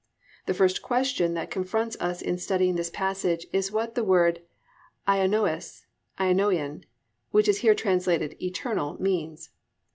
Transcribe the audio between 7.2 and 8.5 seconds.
which is here translated